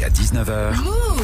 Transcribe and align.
Jusqu'à 0.00 0.40
19h. 0.40 0.72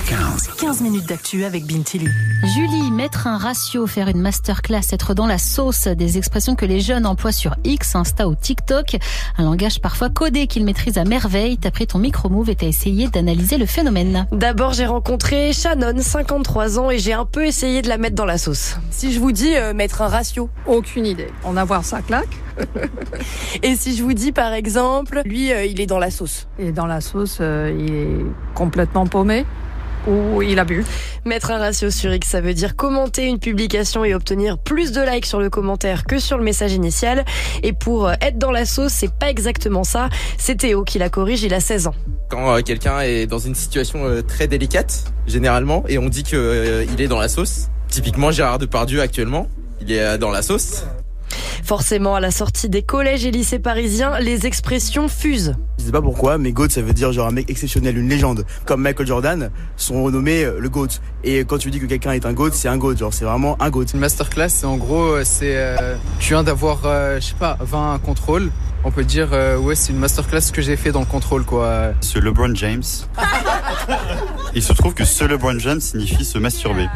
15. 0.07 0.49
15 0.59 0.81
minutes 0.83 1.07
d'actu 1.07 1.45
avec 1.45 1.65
Bintili. 1.65 2.09
Julie, 2.55 2.91
mettre 2.91 3.27
un 3.27 3.39
ratio, 3.39 3.87
faire 3.87 4.09
une 4.09 4.21
masterclass, 4.21 4.93
être 4.93 5.15
dans 5.15 5.27
la 5.27 5.39
sauce, 5.39 5.87
des 5.87 6.19
expressions 6.19 6.55
que 6.57 6.67
les 6.67 6.81
jeunes 6.81 7.07
emploient 7.07 7.33
sur 7.33 7.57
X, 7.65 7.95
Insta 7.95 8.29
ou 8.29 8.35
TikTok. 8.35 8.99
Un 9.39 9.45
langage 9.45 9.81
parfois 9.81 10.11
codé 10.11 10.47
qu'ils 10.47 10.65
maîtrisent 10.65 10.99
à 10.99 11.05
merveille. 11.05 11.57
T'as 11.57 11.71
pris 11.71 11.87
ton 11.87 11.99
micro-move 11.99 12.51
et 12.51 12.55
t'as 12.55 12.67
essayé 12.67 13.09
d'analyser 13.09 13.57
le 13.57 13.67
phénomène. 13.67 14.27
D'abord, 14.31 14.75
j'ai 14.75 14.87
rencontré 14.87 15.55
Shannon, 15.55 15.99
53 15.99 16.79
ans, 16.79 16.91
et 16.91 16.99
j'ai 16.99 17.15
un 17.15 17.25
peu 17.25 17.47
essayé 17.47 17.81
de 17.81 17.89
la 17.89 17.97
mettre 17.97 18.17
dans 18.17 18.27
la 18.27 18.37
sauce. 18.37 18.77
Si 18.91 19.13
je 19.13 19.21
vous 19.21 19.33
dis 19.33 19.57
euh, 19.57 19.73
mettre 19.73 20.03
un 20.03 20.09
ratio, 20.09 20.51
Aucune 20.67 21.07
idée. 21.07 21.29
En 21.45 21.57
avoir 21.57 21.85
ça 21.85 22.03
claque. 22.03 22.37
Et 23.63 23.77
si 23.77 23.95
je 23.97 24.03
vous 24.03 24.15
dis 24.15 24.33
par 24.33 24.53
exemple, 24.53 25.23
lui, 25.25 25.53
euh, 25.53 25.65
il 25.65 25.81
est 25.81 25.87
dans 25.87 25.99
la 25.99 26.11
sauce. 26.11 26.49
Et 26.59 26.73
dans 26.73 26.87
la 26.87 27.01
sauce, 27.01 27.39
euh, 27.41 27.75
il 27.79 27.95
est 27.95 28.27
complètement 28.55 28.66
paumé. 28.71 29.45
Ou 30.07 30.41
il 30.41 30.59
a 30.61 30.65
bu. 30.65 30.85
Mettre 31.25 31.51
un 31.51 31.59
ratio 31.59 31.91
sur 31.91 32.15
X, 32.15 32.29
ça 32.29 32.41
veut 32.41 32.55
dire 32.55 32.77
commenter 32.77 33.27
une 33.27 33.41
publication 33.41 34.05
et 34.05 34.15
obtenir 34.15 34.57
plus 34.57 34.93
de 34.93 35.01
likes 35.01 35.27
sur 35.27 35.41
le 35.41 35.51
commentaire 35.51 36.05
que 36.05 36.21
sur 36.21 36.39
le 36.39 36.45
message 36.45 36.73
initial. 36.73 37.25
Et 37.65 37.73
pour 37.73 38.07
euh, 38.07 38.15
être 38.21 38.39
dans 38.39 38.53
la 38.53 38.67
sauce, 38.67 38.93
c'est 38.93 39.13
pas 39.13 39.31
exactement 39.31 39.83
ça. 39.83 40.09
C'est 40.39 40.59
Théo 40.59 40.85
qui 40.85 41.01
la 41.01 41.09
corrige, 41.09 41.43
il 41.43 41.53
a 41.55 41.59
16 41.59 41.89
ans. 41.89 41.95
quand 42.29 42.55
euh, 42.55 42.61
quelqu'un 42.63 43.01
est 43.01 43.27
dans 43.27 43.41
une 43.41 43.57
situation 43.57 44.05
euh, 44.05 44.23
très 44.23 44.47
délicate, 44.47 45.13
généralement, 45.27 45.83
et 45.89 45.99
on 45.99 46.09
dit 46.09 46.23
que 46.23 46.37
euh, 46.37 46.85
il 46.93 47.01
est 47.01 47.09
dans 47.09 47.19
la 47.19 47.29
sauce. 47.29 47.67
Typiquement 47.89 48.31
Gérard 48.31 48.59
Depardieu 48.59 49.01
actuellement, 49.01 49.49
il 49.81 49.91
est 49.91 50.01
euh, 50.01 50.19
dans 50.19 50.31
la 50.31 50.43
sauce. 50.43 50.85
Forcément, 51.65 52.15
à 52.15 52.21
la 52.21 52.31
sortie 52.31 52.69
des 52.69 52.83
collèges 52.83 53.25
et 53.25 53.31
lycées 53.31 53.59
parisiens, 53.59 54.19
les 54.19 54.47
expressions 54.47 55.09
fusent. 55.09 55.55
Je 55.79 55.85
sais 55.85 55.93
pas 55.93 56.03
pourquoi, 56.03 56.39
mais 56.39 56.53
GOAT 56.53 56.71
ça 56.71 56.83
veut 56.83 56.93
dire 56.93 57.13
genre 57.13 57.29
un 57.29 57.33
mec 57.33 57.51
exceptionnel, 57.51 57.97
une 57.99 58.09
légende. 58.09 58.45
Comme 58.65 58.83
Michael 58.83 59.07
Jordan, 59.07 59.51
sont 59.77 60.03
renommés 60.03 60.45
euh, 60.45 60.59
le 60.59 60.69
GOAT. 60.69 60.89
Et 61.25 61.41
quand 61.41 61.59
tu 61.59 61.71
dis 61.71 61.81
que 61.81 61.87
quelqu'un 61.87 62.13
est 62.13 62.27
un 62.27 62.33
GOAT, 62.33 62.51
c'est 62.53 62.69
un 62.69 62.77
GOAT, 62.77 62.97
genre 62.97 63.13
c'est 63.13 63.25
vraiment 63.25 63.61
un 63.63 63.71
GOAT. 63.71 63.87
Une 63.95 64.01
masterclass, 64.01 64.49
c'est 64.49 64.67
en 64.67 64.77
gros, 64.77 65.13
euh, 65.13 65.23
c'est 65.25 65.57
euh, 65.57 65.97
tu 66.19 66.31
viens 66.31 66.43
d'avoir, 66.43 66.81
euh, 66.85 67.21
je 67.21 67.27
sais 67.27 67.35
pas, 67.39 67.57
20 67.61 68.01
contrôles. 68.05 68.51
On 68.85 68.93
peut 68.93 69.05
dire, 69.05 69.31
euh, 69.33 69.59
ouais, 69.59 69.75
c'est 69.75 69.93
une 69.93 69.99
masterclass 69.99 70.53
que 70.53 70.63
j'ai 70.63 70.77
fait 70.77 70.93
dans 70.93 71.01
le 71.01 71.07
contrôle, 71.07 71.45
quoi. 71.45 71.93
Ce 72.01 72.19
LeBron 72.21 72.55
James. 72.55 72.85
Il 74.55 74.63
se 74.63 74.73
trouve 74.73 74.95
que 74.95 75.05
ce 75.05 75.25
LeBron 75.25 75.59
James 75.59 75.81
signifie 75.81 76.25
se 76.25 76.39
masturber. 76.39 76.87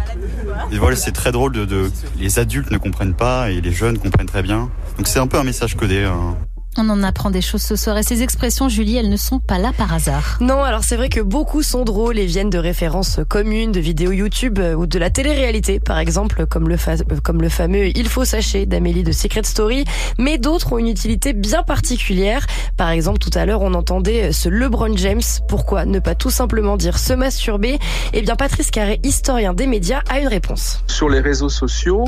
Et 0.73 0.79
voilà, 0.79 0.97
c'est 0.97 1.13
très 1.13 1.33
drôle 1.33 1.53
de, 1.53 1.91
Les 2.19 2.39
adultes 2.39 2.71
ne 2.71 2.79
comprennent 2.79 3.15
pas 3.15 3.51
et 3.51 3.61
les 3.61 3.73
jeunes 3.73 3.99
comprennent 3.99 4.27
très 4.27 4.43
bien. 4.43 4.71
Donc 4.97 5.09
c'est 5.09 5.19
un 5.19 5.27
peu 5.27 5.39
un 5.39 5.45
message 5.45 5.77
codé. 5.77 6.05
hein. 6.05 6.37
On 6.79 6.89
en 6.89 7.03
apprend 7.03 7.31
des 7.31 7.41
choses 7.43 7.63
ce 7.63 7.75
soir 7.75 7.99
et 7.99 8.05
ces 8.05 8.23
expressions, 8.23 8.69
Julie, 8.69 8.97
elles 8.97 9.09
ne 9.11 9.17
sont 9.17 9.41
pas 9.41 9.59
là 9.59 9.73
par 9.77 9.93
hasard. 9.93 10.39
Non, 10.41 10.63
alors 10.63 10.85
c'est 10.85 10.97
vrai 10.97 11.09
que 11.09 11.21
beaucoup 11.21 11.63
sont 11.65 11.85
drôles 11.85 12.17
et 12.19 12.27
viennent 12.27 12.49
de 12.49 12.59
références 12.59 13.19
communes, 13.29 13.73
de 13.73 13.81
vidéos 13.81 14.13
YouTube 14.13 14.59
euh, 14.61 14.75
ou 14.75 14.87
de 14.87 14.99
la 14.99 15.11
télé-réalité, 15.11 15.81
par 15.81 15.99
exemple, 15.99 16.47
comme 16.47 16.69
le, 16.69 16.77
fa- 16.77 16.93
euh, 16.93 17.19
comme 17.25 17.43
le 17.43 17.49
fameux 17.49 17.87
Il 17.99 18.09
faut 18.09 18.25
sachet 18.25 18.67
d'Amélie 18.67 19.03
de 19.03 19.11
Secret 19.11 19.43
Story. 19.43 19.85
Mais 20.19 20.39
d'autres 20.39 20.73
ont 20.73 20.79
une 20.79 20.87
utilité 20.89 21.33
bien 21.33 21.65
particulière. 21.65 22.47
Par 22.77 22.91
exemple, 22.91 23.19
tout 23.19 23.31
à 23.35 23.45
l'heure, 23.47 23.63
on 23.63 23.75
entendait 23.75 24.31
ce 24.33 24.49
LeBron 24.49 24.97
James. 24.97 25.21
Pourquoi 25.49 25.85
ne 25.87 25.99
pas 25.99 26.15
tout 26.15 26.31
simplement 26.31 26.77
dire 26.77 26.99
se 26.99 27.13
masturber? 27.13 27.81
Eh 28.13 28.23
bien, 28.23 28.37
Patrice 28.37 28.71
Carré, 28.71 29.01
historien 29.03 29.55
des 29.55 29.67
médias, 29.67 30.03
a 30.09 30.21
une 30.21 30.29
réponse. 30.29 30.85
sur 30.87 31.09
les 31.09 31.21
réseaux 31.21 31.49
sociaux 31.49 32.05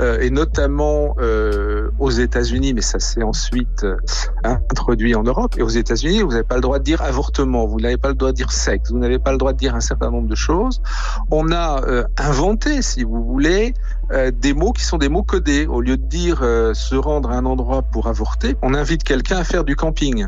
euh, 0.00 0.18
et 0.20 0.30
notamment 0.30 1.14
euh, 1.20 1.90
aux 1.98 2.10
États-Unis, 2.10 2.72
mais 2.72 2.80
ça 2.80 2.98
s'est 2.98 3.22
ensuite 3.22 3.84
euh, 3.84 3.96
introduit 4.44 5.14
en 5.14 5.22
Europe. 5.22 5.54
Et 5.58 5.62
aux 5.62 5.68
États-Unis, 5.68 6.22
vous 6.22 6.30
n'avez 6.30 6.44
pas 6.44 6.56
le 6.56 6.60
droit 6.60 6.78
de 6.78 6.84
dire 6.84 7.02
avortement, 7.02 7.66
vous 7.66 7.80
n'avez 7.80 7.96
pas 7.96 8.08
le 8.08 8.14
droit 8.14 8.30
de 8.30 8.36
dire 8.36 8.52
sexe, 8.52 8.90
vous 8.90 8.98
n'avez 8.98 9.18
pas 9.18 9.32
le 9.32 9.38
droit 9.38 9.52
de 9.52 9.58
dire 9.58 9.74
un 9.74 9.80
certain 9.80 10.10
nombre 10.10 10.28
de 10.28 10.34
choses. 10.34 10.80
On 11.30 11.50
a 11.50 11.82
euh, 11.84 12.04
inventé, 12.18 12.82
si 12.82 13.04
vous 13.04 13.24
voulez, 13.24 13.74
euh, 14.12 14.30
des 14.30 14.54
mots 14.54 14.72
qui 14.72 14.84
sont 14.84 14.98
des 14.98 15.08
mots 15.08 15.22
codés. 15.22 15.66
Au 15.66 15.80
lieu 15.80 15.96
de 15.96 16.04
dire 16.04 16.40
euh, 16.42 16.74
se 16.74 16.94
rendre 16.94 17.30
à 17.30 17.36
un 17.36 17.44
endroit 17.44 17.82
pour 17.82 18.06
avorter, 18.06 18.56
on 18.62 18.74
invite 18.74 19.02
quelqu'un 19.02 19.38
à 19.38 19.44
faire 19.44 19.64
du 19.64 19.76
camping. 19.76 20.26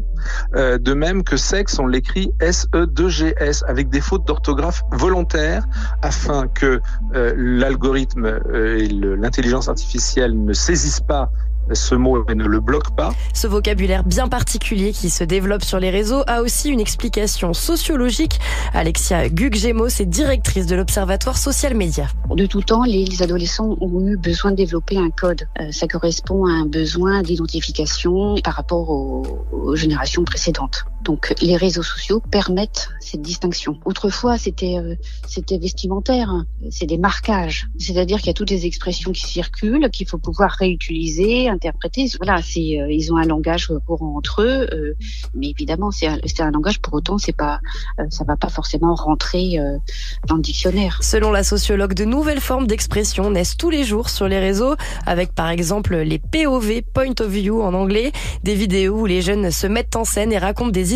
De 0.55 0.95
même 0.95 1.23
que 1.23 1.37
sexe, 1.37 1.79
on 1.79 1.87
l'écrit 1.87 2.33
S-E-2-G-S 2.41 3.65
avec 3.69 3.89
des 3.89 4.01
fautes 4.01 4.27
d'orthographe 4.27 4.83
volontaires 4.93 5.65
afin 6.03 6.49
que 6.49 6.81
l'algorithme 7.13 8.41
et 8.53 8.89
l'intelligence 8.89 9.69
artificielle 9.69 10.45
ne 10.45 10.53
saisissent 10.53 11.01
pas 11.01 11.31
ce 11.73 11.95
mot 11.95 12.25
et 12.29 12.35
ne 12.35 12.45
le 12.45 12.61
bloquent 12.61 12.95
pas. 12.95 13.15
Ce 13.35 13.47
vocabulaire 13.47 14.05
bien 14.05 14.29
particulier 14.29 14.93
qui 14.93 15.11
se 15.11 15.25
développe 15.25 15.65
sur 15.65 15.81
les 15.81 15.91
réseaux 15.91 16.23
a 16.27 16.43
aussi 16.43 16.71
une 16.71 16.81
explication 16.81 17.53
sociologique. 17.53 18.39
Alexia 18.75 19.29
Guggemos 19.29 19.89
est 19.89 20.07
directrice 20.07 20.67
de 20.67 20.77
l'Observatoire 20.77 21.37
Social 21.37 21.75
Média. 21.75 22.09
De 22.35 22.47
tout 22.47 22.63
temps, 22.63 22.85
les, 22.85 23.05
les 23.05 23.23
adolescents 23.23 23.77
ont 23.81 24.07
eu 24.07 24.17
besoin 24.17 24.51
de 24.51 24.57
développer 24.57 24.97
un 24.99 25.11
code. 25.11 25.49
Euh, 25.61 25.71
ça 25.73 25.87
correspond 25.87 26.47
à 26.47 26.51
un 26.51 26.67
besoin 26.67 27.23
d'identification 27.23 28.37
par 28.43 28.55
rapport 28.55 28.91
aux, 28.91 29.47
aux 29.53 29.77
générations 29.77 30.25
précédentes. 30.25 30.85
Donc, 31.03 31.35
les 31.41 31.57
réseaux 31.57 31.83
sociaux 31.83 32.21
permettent 32.21 32.91
cette 33.01 33.23
distinction. 33.23 33.79
Autrefois, 33.85 34.37
c'était 34.37 34.77
euh, 34.79 34.95
c'était 35.27 35.59
vestimentaire, 35.59 36.31
hein. 36.31 36.47
c'est 36.71 36.87
des 36.87 36.99
marquages. 36.99 37.69
C'est-à-dire 37.79 38.19
qu'il 38.19 38.27
y 38.27 38.31
a 38.31 38.35
toutes 38.35 38.49
des 38.49 38.67
expressions 38.67 39.13
qui 39.13 39.27
circulent, 39.27 39.89
qu'il 39.91 40.09
faut 40.09 40.19
pouvoir 40.19 40.51
réutiliser, 40.51 41.49
interpréter. 41.49 42.07
Voilà, 42.19 42.43
c'est 42.43 42.81
euh, 42.81 42.91
ils 42.91 43.13
ont 43.13 43.17
un 43.17 43.27
langage 43.27 43.73
courant 43.87 44.17
entre 44.17 44.43
eux, 44.43 44.69
euh, 44.73 44.95
mais 45.35 45.51
évidemment, 45.51 45.91
c'est 45.91 46.07
un, 46.07 46.19
un 46.41 46.51
langage. 46.51 46.81
Pour 46.81 46.95
autant, 46.95 47.19
c'est 47.19 47.37
pas 47.37 47.61
euh, 47.99 48.05
ça 48.11 48.25
va 48.25 48.37
pas 48.37 48.49
forcément 48.49 48.95
rentrer 48.95 49.59
euh, 49.59 49.79
dans 50.27 50.37
le 50.37 50.43
dictionnaire. 50.43 50.99
Selon 51.03 51.31
la 51.31 51.45
sociologue, 51.45 51.95
de 51.95 52.05
nouvelles 52.05 52.41
formes 52.41 52.67
d'expression 52.67 53.31
naissent 53.31 53.57
tous 53.57 53.71
les 53.71 53.85
jours 53.85 54.11
sur 54.11 54.29
les 54.29 54.39
réseaux, 54.39 54.75
avec 55.07 55.35
par 55.35 55.49
exemple 55.49 55.97
les 55.97 56.19
POV, 56.19 56.83
Point 56.83 57.15
of 57.21 57.29
View 57.29 57.63
en 57.63 57.75
anglais, 57.75 58.13
des 58.45 58.55
vidéos 58.55 59.01
où 59.01 59.07
les 59.07 59.23
jeunes 59.23 59.51
se 59.51 59.67
mettent 59.67 59.97
en 59.97 60.05
scène 60.05 60.33
et 60.33 60.39
racontent 60.39 60.71
des 60.71 60.95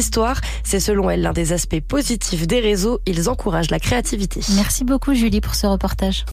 C'est 0.65 0.81
selon 0.81 1.11
elle 1.11 1.23
l'un 1.23 1.33
des 1.33 1.53
aspects 1.53 1.81
positifs 1.81 2.47
des 2.47 2.61
réseaux. 2.61 3.01
Ils 3.07 3.29
encouragent 3.29 3.71
la 3.71 3.79
créativité. 3.79 4.41
Merci 4.55 4.85
beaucoup, 4.85 5.15
Julie, 5.15 5.41
pour 5.41 5.55
ce 5.55 5.67
reportage. 5.67 6.25